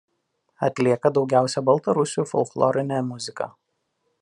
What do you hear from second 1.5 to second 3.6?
baltarusių folklorinę muziką.